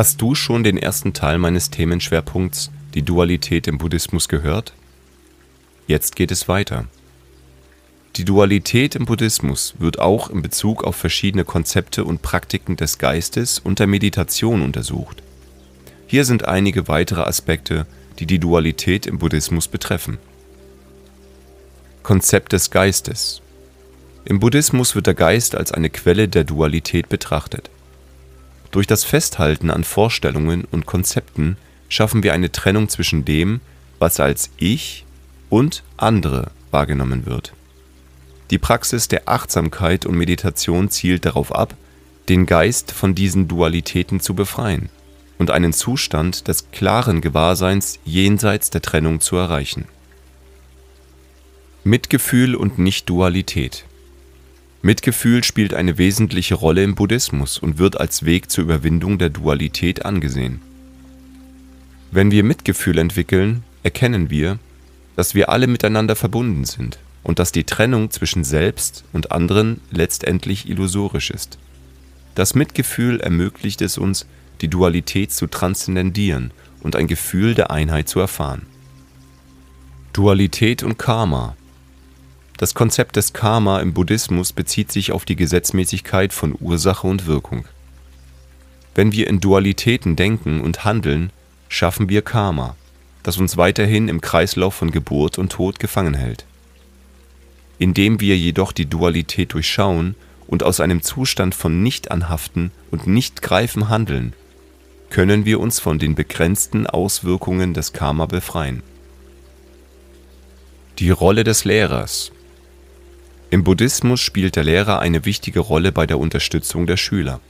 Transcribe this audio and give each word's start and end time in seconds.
Hast 0.00 0.22
du 0.22 0.34
schon 0.34 0.64
den 0.64 0.78
ersten 0.78 1.12
Teil 1.12 1.36
meines 1.36 1.68
Themenschwerpunkts, 1.68 2.70
die 2.94 3.02
Dualität 3.02 3.66
im 3.66 3.76
Buddhismus, 3.76 4.30
gehört? 4.30 4.72
Jetzt 5.86 6.16
geht 6.16 6.30
es 6.30 6.48
weiter. 6.48 6.86
Die 8.16 8.24
Dualität 8.24 8.94
im 8.94 9.04
Buddhismus 9.04 9.74
wird 9.78 9.98
auch 9.98 10.30
in 10.30 10.40
Bezug 10.40 10.84
auf 10.84 10.96
verschiedene 10.96 11.44
Konzepte 11.44 12.04
und 12.04 12.22
Praktiken 12.22 12.76
des 12.76 12.96
Geistes 12.96 13.58
und 13.58 13.78
der 13.78 13.86
Meditation 13.88 14.62
untersucht. 14.62 15.22
Hier 16.06 16.24
sind 16.24 16.48
einige 16.48 16.88
weitere 16.88 17.20
Aspekte, 17.20 17.84
die 18.18 18.24
die 18.24 18.38
Dualität 18.38 19.04
im 19.04 19.18
Buddhismus 19.18 19.68
betreffen. 19.68 20.16
Konzept 22.02 22.54
des 22.54 22.70
Geistes 22.70 23.42
Im 24.24 24.40
Buddhismus 24.40 24.94
wird 24.94 25.08
der 25.08 25.14
Geist 25.14 25.54
als 25.54 25.72
eine 25.72 25.90
Quelle 25.90 26.26
der 26.26 26.44
Dualität 26.44 27.10
betrachtet 27.10 27.68
durch 28.70 28.86
das 28.86 29.04
Festhalten 29.04 29.70
an 29.70 29.84
Vorstellungen 29.84 30.64
und 30.70 30.86
Konzepten 30.86 31.56
schaffen 31.88 32.22
wir 32.22 32.32
eine 32.32 32.52
Trennung 32.52 32.88
zwischen 32.88 33.24
dem, 33.24 33.60
was 33.98 34.20
als 34.20 34.50
Ich 34.56 35.04
und 35.48 35.82
andere 35.96 36.52
wahrgenommen 36.70 37.26
wird. 37.26 37.52
Die 38.50 38.58
Praxis 38.58 39.08
der 39.08 39.28
Achtsamkeit 39.28 40.06
und 40.06 40.16
Meditation 40.16 40.90
zielt 40.90 41.24
darauf 41.24 41.54
ab, 41.54 41.74
den 42.28 42.46
Geist 42.46 42.92
von 42.92 43.14
diesen 43.14 43.48
Dualitäten 43.48 44.20
zu 44.20 44.34
befreien 44.34 44.88
und 45.38 45.50
einen 45.50 45.72
Zustand 45.72 46.48
des 46.48 46.70
klaren 46.70 47.20
Gewahrseins 47.20 47.98
jenseits 48.04 48.70
der 48.70 48.82
Trennung 48.82 49.20
zu 49.20 49.36
erreichen. 49.36 49.86
Mitgefühl 51.82 52.54
und 52.54 52.78
Nicht-Dualität 52.78 53.84
Mitgefühl 54.82 55.44
spielt 55.44 55.74
eine 55.74 55.98
wesentliche 55.98 56.54
Rolle 56.54 56.82
im 56.82 56.94
Buddhismus 56.94 57.58
und 57.58 57.78
wird 57.78 58.00
als 58.00 58.24
Weg 58.24 58.50
zur 58.50 58.64
Überwindung 58.64 59.18
der 59.18 59.28
Dualität 59.28 60.06
angesehen. 60.06 60.62
Wenn 62.10 62.30
wir 62.30 62.42
Mitgefühl 62.44 62.96
entwickeln, 62.98 63.62
erkennen 63.82 64.30
wir, 64.30 64.58
dass 65.16 65.34
wir 65.34 65.50
alle 65.50 65.66
miteinander 65.66 66.16
verbunden 66.16 66.64
sind 66.64 66.98
und 67.22 67.38
dass 67.38 67.52
die 67.52 67.64
Trennung 67.64 68.10
zwischen 68.10 68.42
selbst 68.42 69.04
und 69.12 69.32
anderen 69.32 69.82
letztendlich 69.90 70.68
illusorisch 70.68 71.30
ist. 71.30 71.58
Das 72.34 72.54
Mitgefühl 72.54 73.20
ermöglicht 73.20 73.82
es 73.82 73.98
uns, 73.98 74.26
die 74.62 74.68
Dualität 74.68 75.30
zu 75.30 75.46
transzendendieren 75.46 76.52
und 76.82 76.96
ein 76.96 77.06
Gefühl 77.06 77.54
der 77.54 77.70
Einheit 77.70 78.08
zu 78.08 78.18
erfahren. 78.18 78.62
Dualität 80.14 80.82
und 80.82 80.98
Karma 80.98 81.54
das 82.60 82.74
Konzept 82.74 83.16
des 83.16 83.32
Karma 83.32 83.80
im 83.80 83.94
Buddhismus 83.94 84.52
bezieht 84.52 84.92
sich 84.92 85.12
auf 85.12 85.24
die 85.24 85.34
Gesetzmäßigkeit 85.34 86.34
von 86.34 86.54
Ursache 86.60 87.06
und 87.06 87.26
Wirkung. 87.26 87.64
Wenn 88.94 89.12
wir 89.12 89.28
in 89.28 89.40
Dualitäten 89.40 90.14
denken 90.14 90.60
und 90.60 90.84
handeln, 90.84 91.30
schaffen 91.70 92.10
wir 92.10 92.20
Karma, 92.20 92.76
das 93.22 93.38
uns 93.38 93.56
weiterhin 93.56 94.08
im 94.08 94.20
Kreislauf 94.20 94.74
von 94.74 94.90
Geburt 94.90 95.38
und 95.38 95.52
Tod 95.52 95.78
gefangen 95.78 96.12
hält. 96.12 96.44
Indem 97.78 98.20
wir 98.20 98.36
jedoch 98.36 98.72
die 98.72 98.84
Dualität 98.84 99.54
durchschauen 99.54 100.14
und 100.46 100.62
aus 100.62 100.80
einem 100.80 101.00
Zustand 101.00 101.54
von 101.54 101.82
Nicht-Anhaften 101.82 102.72
und 102.90 103.06
Nicht-Greifen 103.06 103.88
handeln, 103.88 104.34
können 105.08 105.46
wir 105.46 105.60
uns 105.60 105.80
von 105.80 105.98
den 105.98 106.14
begrenzten 106.14 106.86
Auswirkungen 106.86 107.72
des 107.72 107.94
Karma 107.94 108.26
befreien. 108.26 108.82
Die 110.98 111.08
Rolle 111.08 111.42
des 111.42 111.64
Lehrers 111.64 112.32
im 113.50 113.64
Buddhismus 113.64 114.20
spielt 114.20 114.54
der 114.54 114.62
Lehrer 114.62 115.00
eine 115.00 115.24
wichtige 115.24 115.58
Rolle 115.58 115.90
bei 115.90 116.06
der 116.06 116.20
Unterstützung 116.20 116.86
der 116.86 116.96
Schüler, 116.96 117.40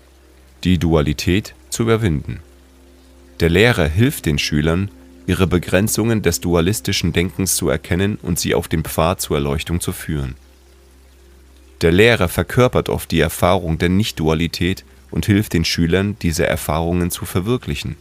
die 0.64 0.78
Dualität 0.78 1.54
zu 1.68 1.82
überwinden. 1.82 2.40
Der 3.40 3.50
Lehrer 3.50 3.86
hilft 3.86 4.24
den 4.24 4.38
Schülern, 4.38 4.90
ihre 5.26 5.46
Begrenzungen 5.46 6.22
des 6.22 6.40
dualistischen 6.40 7.12
Denkens 7.12 7.54
zu 7.54 7.68
erkennen 7.68 8.18
und 8.22 8.38
sie 8.38 8.54
auf 8.54 8.66
dem 8.66 8.82
Pfad 8.82 9.20
zur 9.20 9.36
Erleuchtung 9.36 9.80
zu 9.80 9.92
führen. 9.92 10.36
Der 11.82 11.92
Lehrer 11.92 12.28
verkörpert 12.28 12.88
oft 12.88 13.10
die 13.10 13.20
Erfahrung 13.20 13.76
der 13.76 13.90
Nicht-Dualität 13.90 14.84
und 15.10 15.26
hilft 15.26 15.52
den 15.52 15.66
Schülern, 15.66 16.16
diese 16.22 16.46
Erfahrungen 16.46 17.10
zu 17.10 17.26
verwirklichen. 17.26 17.96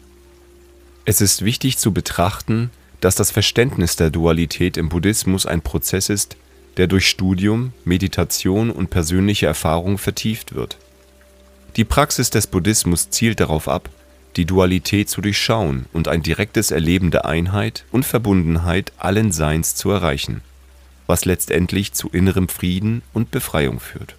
Es 1.04 1.20
ist 1.20 1.44
wichtig 1.44 1.78
zu 1.78 1.92
betrachten, 1.94 2.72
dass 3.02 3.16
das 3.16 3.32
Verständnis 3.32 3.98
der 3.98 4.10
Dualität 4.10 4.78
im 4.78 4.90
Buddhismus 4.90 5.46
ein 5.46 5.62
Prozess 5.62 6.10
ist, 6.10 6.38
der 6.80 6.88
durch 6.88 7.10
Studium, 7.10 7.74
Meditation 7.84 8.72
und 8.72 8.90
persönliche 8.90 9.46
Erfahrung 9.46 9.98
vertieft 9.98 10.56
wird. 10.56 10.78
Die 11.76 11.84
Praxis 11.84 12.30
des 12.30 12.48
Buddhismus 12.48 13.10
zielt 13.10 13.42
darauf 13.42 13.68
ab, 13.68 13.90
die 14.38 14.46
Dualität 14.46 15.10
zu 15.10 15.20
durchschauen 15.20 15.88
und 15.92 16.08
ein 16.08 16.24
direktes 16.24 16.72
Erleben 16.72 17.12
der 17.12 17.26
Einheit 17.26 17.84
und 17.92 18.06
Verbundenheit 18.06 18.94
allen 18.98 19.34
Seins 19.34 19.76
zu 19.76 19.92
erreichen, 19.92 20.40
was 21.06 21.26
letztendlich 21.26 21.92
zu 21.92 22.08
innerem 22.14 22.48
Frieden 22.48 23.02
und 23.12 23.30
Befreiung 23.30 23.82
führt. 23.82 24.16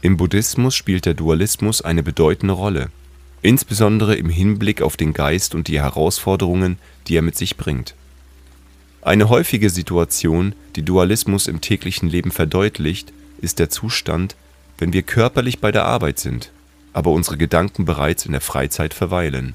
Im 0.00 0.16
Buddhismus 0.16 0.76
spielt 0.76 1.06
der 1.06 1.14
Dualismus 1.14 1.82
eine 1.82 2.04
bedeutende 2.04 2.54
Rolle, 2.54 2.90
insbesondere 3.42 4.14
im 4.14 4.28
Hinblick 4.28 4.80
auf 4.80 4.96
den 4.96 5.12
Geist 5.12 5.56
und 5.56 5.66
die 5.66 5.80
Herausforderungen, 5.80 6.78
die 7.08 7.16
er 7.16 7.22
mit 7.22 7.34
sich 7.36 7.56
bringt 7.56 7.96
eine 9.02 9.28
häufige 9.28 9.68
Situation, 9.68 10.54
die 10.76 10.84
Dualismus 10.84 11.48
im 11.48 11.60
täglichen 11.60 12.08
Leben 12.08 12.30
verdeutlicht, 12.30 13.12
ist 13.40 13.58
der 13.58 13.68
Zustand, 13.68 14.36
wenn 14.78 14.92
wir 14.92 15.02
körperlich 15.02 15.58
bei 15.58 15.72
der 15.72 15.84
Arbeit 15.84 16.20
sind, 16.20 16.52
aber 16.92 17.10
unsere 17.10 17.36
Gedanken 17.36 17.84
bereits 17.84 18.26
in 18.26 18.32
der 18.32 18.40
Freizeit 18.40 18.94
verweilen. 18.94 19.54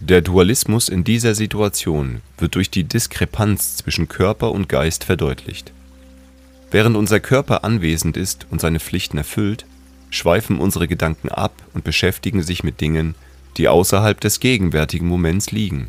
Der 0.00 0.22
Dualismus 0.22 0.88
in 0.88 1.04
dieser 1.04 1.36
Situation 1.36 2.20
wird 2.36 2.56
durch 2.56 2.68
die 2.68 2.84
Diskrepanz 2.84 3.76
zwischen 3.76 4.08
Körper 4.08 4.50
und 4.50 4.68
Geist 4.68 5.04
verdeutlicht. 5.04 5.72
Während 6.72 6.96
unser 6.96 7.20
Körper 7.20 7.62
anwesend 7.62 8.16
ist 8.16 8.46
und 8.50 8.60
seine 8.60 8.80
Pflichten 8.80 9.18
erfüllt, 9.18 9.66
schweifen 10.10 10.58
unsere 10.58 10.88
Gedanken 10.88 11.28
ab 11.28 11.52
und 11.74 11.84
beschäftigen 11.84 12.42
sich 12.42 12.64
mit 12.64 12.80
Dingen, 12.80 13.14
die 13.56 13.68
außerhalb 13.68 14.20
des 14.20 14.40
gegenwärtigen 14.40 15.06
Moments 15.06 15.52
liegen 15.52 15.88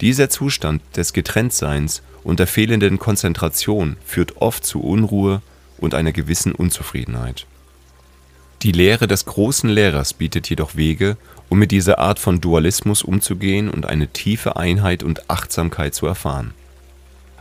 dieser 0.00 0.28
Zustand 0.28 0.82
des 0.96 1.12
Getrenntseins 1.12 2.02
und 2.22 2.40
der 2.40 2.46
fehlenden 2.46 2.98
Konzentration 2.98 3.96
führt 4.04 4.36
oft 4.38 4.64
zu 4.64 4.80
Unruhe 4.80 5.42
und 5.78 5.94
einer 5.94 6.12
gewissen 6.12 6.52
Unzufriedenheit. 6.52 7.46
Die 8.62 8.72
Lehre 8.72 9.06
des 9.06 9.26
großen 9.26 9.68
Lehrers 9.68 10.14
bietet 10.14 10.48
jedoch 10.48 10.74
Wege, 10.74 11.18
um 11.50 11.58
mit 11.58 11.70
dieser 11.70 11.98
Art 11.98 12.18
von 12.18 12.40
Dualismus 12.40 13.02
umzugehen 13.02 13.68
und 13.68 13.86
eine 13.86 14.08
tiefe 14.08 14.56
Einheit 14.56 15.02
und 15.02 15.28
Achtsamkeit 15.28 15.94
zu 15.94 16.06
erfahren. 16.06 16.54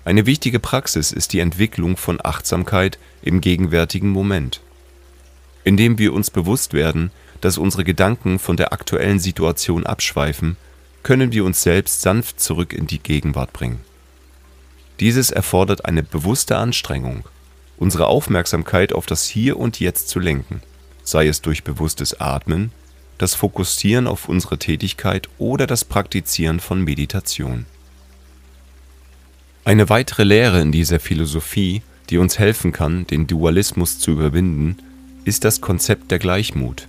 Eine 0.06 0.25
wichtige 0.25 0.59
Praxis 0.59 1.14
ist 1.14 1.31
die 1.31 1.40
Entwicklung 1.40 1.96
von 1.96 2.20
Achtsamkeit 2.22 3.00
im 3.22 3.40
gegenwärtigen 3.40 4.09
Moment. 4.09 4.59
Indem 5.64 5.97
wir 5.97 6.14
uns 6.14 6.29
bewusst 6.29 6.73
werden, 6.73 7.11
dass 7.40 7.58
unsere 7.58 7.85
Gedanken 7.85 8.38
von 8.38 8.58
der 8.58 8.73
aktuellen 8.73 9.20
Situation 9.20 9.85
abschweifen 9.85 10.58
können 11.03 11.32
wir 11.32 11.46
uns 11.46 11.61
selbst 11.61 12.02
sanft 12.02 12.40
zurück 12.40 12.73
in 12.73 12.88
die 12.88 13.00
Gegenwart 13.00 13.53
bringen. 13.53 13.82
Dieses 15.00 15.32
erfordert 15.32 15.85
eine 15.85 16.03
bewusste 16.03 16.58
Anstrengung, 16.58 17.26
unsere 17.78 18.08
Aufmerksamkeit 18.08 18.94
auf 18.94 19.05
das 19.05 19.26
Hier 19.26 19.58
und 19.58 19.79
Jetzt 19.79 20.08
zu 20.08 20.20
lenken, 20.20 20.61
sei 21.03 21.28
es 21.28 21.41
durch 21.41 21.64
bewusstes 21.64 22.20
Atmen, 22.20 22.72
das 23.17 23.35
Fokussieren 23.35 24.08
auf 24.08 24.29
unsere 24.29 24.58
Tätigkeit 24.58 25.29
oder 25.38 25.67
das 25.67 25.85
Praktizieren 25.85 26.59
von 26.59 26.82
Meditation. 26.82 27.66
Eine 29.66 29.90
weitere 29.90 30.23
Lehre 30.23 30.61
in 30.61 30.72
dieser 30.72 31.00
Philosophie, 31.00 31.84
die 32.09 32.17
uns 32.17 32.38
helfen 32.38 32.72
kann, 32.72 33.08
den 33.08 33.28
Dualismus 33.28 34.00
zu 34.00 34.11
überwinden, 34.11 34.78
ist 35.23 35.46
das 35.46 35.61
Konzept 35.61 36.11
der 36.11 36.20
Gleichmut. 36.20 36.88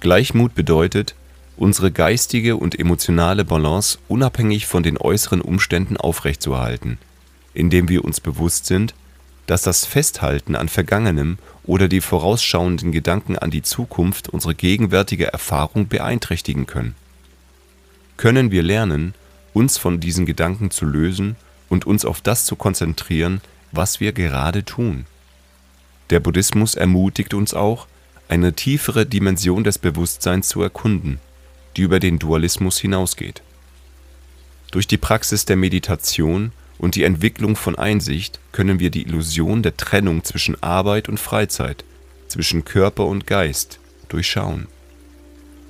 Gleichmut 0.00 0.54
bedeutet, 0.54 1.14
unsere 1.56 1.92
geistige 1.92 2.56
und 2.56 2.78
emotionale 2.78 3.44
Balance 3.44 3.98
unabhängig 4.08 4.66
von 4.66 4.82
den 4.82 4.98
äußeren 4.98 5.40
Umständen 5.40 5.96
aufrechtzuerhalten, 5.96 6.98
indem 7.54 7.88
wir 7.88 8.04
uns 8.04 8.20
bewusst 8.20 8.66
sind, 8.66 8.94
dass 9.46 9.62
das 9.62 9.84
Festhalten 9.84 10.54
an 10.54 10.68
Vergangenem 10.68 11.38
oder 11.64 11.88
die 11.88 12.00
vorausschauenden 12.00 12.92
Gedanken 12.92 13.38
an 13.38 13.50
die 13.50 13.62
Zukunft 13.62 14.28
unsere 14.28 14.54
gegenwärtige 14.54 15.32
Erfahrung 15.32 15.88
beeinträchtigen 15.88 16.66
können. 16.66 16.94
Können 18.16 18.50
wir 18.50 18.62
lernen, 18.62 19.14
uns 19.52 19.78
von 19.78 20.00
diesen 20.00 20.26
Gedanken 20.26 20.70
zu 20.70 20.86
lösen 20.86 21.36
und 21.68 21.86
uns 21.86 22.04
auf 22.04 22.20
das 22.20 22.44
zu 22.46 22.56
konzentrieren, 22.56 23.40
was 23.72 24.00
wir 24.00 24.12
gerade 24.12 24.64
tun? 24.64 25.06
Der 26.10 26.20
Buddhismus 26.20 26.74
ermutigt 26.74 27.34
uns 27.34 27.54
auch, 27.54 27.86
eine 28.28 28.52
tiefere 28.52 29.06
Dimension 29.06 29.64
des 29.64 29.78
Bewusstseins 29.78 30.48
zu 30.48 30.62
erkunden, 30.62 31.20
die 31.76 31.82
über 31.82 32.00
den 32.00 32.18
Dualismus 32.18 32.78
hinausgeht. 32.78 33.42
Durch 34.70 34.86
die 34.86 34.98
Praxis 34.98 35.44
der 35.44 35.56
Meditation 35.56 36.52
und 36.78 36.94
die 36.94 37.04
Entwicklung 37.04 37.56
von 37.56 37.76
Einsicht 37.76 38.40
können 38.52 38.80
wir 38.80 38.90
die 38.90 39.02
Illusion 39.02 39.62
der 39.62 39.76
Trennung 39.76 40.24
zwischen 40.24 40.62
Arbeit 40.62 41.08
und 41.08 41.20
Freizeit, 41.20 41.84
zwischen 42.28 42.64
Körper 42.64 43.06
und 43.06 43.26
Geist 43.26 43.78
durchschauen. 44.08 44.66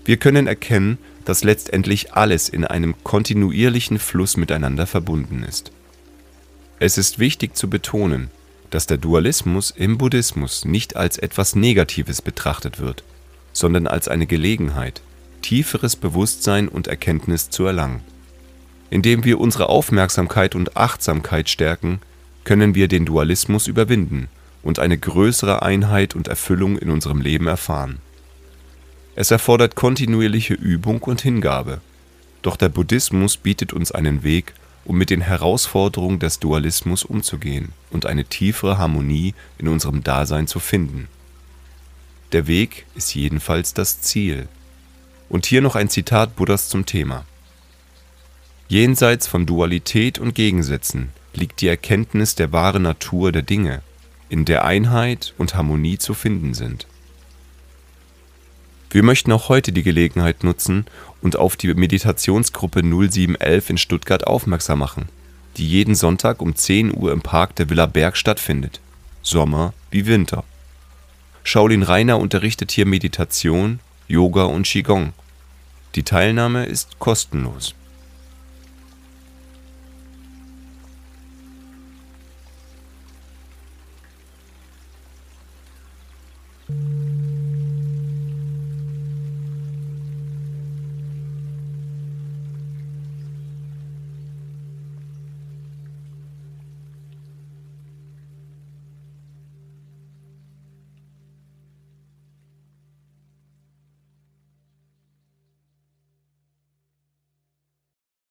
Wir 0.04 0.16
können 0.16 0.46
erkennen, 0.46 0.98
dass 1.24 1.44
letztendlich 1.44 2.14
alles 2.14 2.48
in 2.48 2.64
einem 2.64 2.94
kontinuierlichen 3.04 3.98
Fluss 3.98 4.36
miteinander 4.36 4.86
verbunden 4.86 5.44
ist. 5.44 5.70
Es 6.78 6.98
ist 6.98 7.18
wichtig 7.18 7.56
zu 7.56 7.70
betonen, 7.70 8.30
dass 8.70 8.86
der 8.86 8.96
Dualismus 8.96 9.70
im 9.70 9.98
Buddhismus 9.98 10.64
nicht 10.64 10.96
als 10.96 11.18
etwas 11.18 11.54
Negatives 11.54 12.22
betrachtet 12.22 12.80
wird, 12.80 13.04
sondern 13.52 13.86
als 13.86 14.08
eine 14.08 14.26
Gelegenheit, 14.26 15.02
tieferes 15.42 15.96
Bewusstsein 15.96 16.68
und 16.68 16.86
Erkenntnis 16.86 17.50
zu 17.50 17.64
erlangen. 17.64 18.00
Indem 18.90 19.24
wir 19.24 19.40
unsere 19.40 19.68
Aufmerksamkeit 19.68 20.54
und 20.54 20.76
Achtsamkeit 20.76 21.48
stärken, 21.48 22.00
können 22.44 22.74
wir 22.74 22.88
den 22.88 23.04
Dualismus 23.04 23.66
überwinden 23.66 24.28
und 24.62 24.78
eine 24.78 24.98
größere 24.98 25.62
Einheit 25.62 26.14
und 26.14 26.28
Erfüllung 26.28 26.78
in 26.78 26.90
unserem 26.90 27.20
Leben 27.20 27.46
erfahren. 27.46 27.98
Es 29.14 29.30
erfordert 29.30 29.74
kontinuierliche 29.74 30.54
Übung 30.54 31.02
und 31.02 31.20
Hingabe, 31.20 31.80
doch 32.42 32.56
der 32.56 32.68
Buddhismus 32.68 33.36
bietet 33.36 33.72
uns 33.72 33.92
einen 33.92 34.22
Weg, 34.22 34.54
um 34.84 34.98
mit 34.98 35.10
den 35.10 35.20
Herausforderungen 35.20 36.18
des 36.18 36.40
Dualismus 36.40 37.04
umzugehen 37.04 37.72
und 37.90 38.06
eine 38.06 38.24
tiefere 38.24 38.78
Harmonie 38.78 39.34
in 39.58 39.68
unserem 39.68 40.02
Dasein 40.02 40.46
zu 40.46 40.58
finden. 40.58 41.08
Der 42.32 42.46
Weg 42.46 42.86
ist 42.94 43.14
jedenfalls 43.14 43.74
das 43.74 44.00
Ziel. 44.00 44.48
Und 45.32 45.46
hier 45.46 45.62
noch 45.62 45.76
ein 45.76 45.88
Zitat 45.88 46.36
Buddhas 46.36 46.68
zum 46.68 46.84
Thema. 46.84 47.24
Jenseits 48.68 49.26
von 49.26 49.46
Dualität 49.46 50.18
und 50.18 50.34
Gegensätzen 50.34 51.08
liegt 51.32 51.62
die 51.62 51.68
Erkenntnis 51.68 52.34
der 52.34 52.52
wahren 52.52 52.82
Natur 52.82 53.32
der 53.32 53.40
Dinge, 53.40 53.80
in 54.28 54.44
der 54.44 54.66
Einheit 54.66 55.32
und 55.38 55.54
Harmonie 55.54 55.96
zu 55.96 56.12
finden 56.12 56.52
sind. 56.52 56.86
Wir 58.90 59.02
möchten 59.02 59.32
auch 59.32 59.48
heute 59.48 59.72
die 59.72 59.82
Gelegenheit 59.82 60.44
nutzen 60.44 60.84
und 61.22 61.36
auf 61.36 61.56
die 61.56 61.72
Meditationsgruppe 61.72 62.82
0711 62.82 63.70
in 63.70 63.78
Stuttgart 63.78 64.26
aufmerksam 64.26 64.80
machen, 64.80 65.08
die 65.56 65.66
jeden 65.66 65.94
Sonntag 65.94 66.42
um 66.42 66.54
10 66.54 66.94
Uhr 66.94 67.10
im 67.10 67.22
Park 67.22 67.56
der 67.56 67.70
Villa 67.70 67.86
Berg 67.86 68.18
stattfindet, 68.18 68.80
Sommer 69.22 69.72
wie 69.90 70.04
Winter. 70.04 70.44
Shaolin 71.42 71.84
Rainer 71.84 72.18
unterrichtet 72.18 72.70
hier 72.70 72.84
Meditation, 72.84 73.80
Yoga 74.08 74.44
und 74.44 74.66
Qigong. 74.66 75.14
Die 75.94 76.04
Teilnahme 76.04 76.64
ist 76.64 76.98
kostenlos. 76.98 77.74